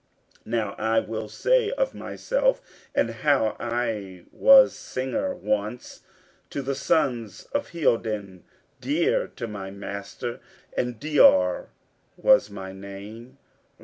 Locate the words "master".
9.69-10.39